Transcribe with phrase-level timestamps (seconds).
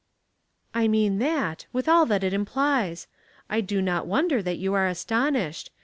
[0.81, 3.05] ""I moan that, with all that it implies.
[3.51, 5.69] I do not wonder that you are astonished.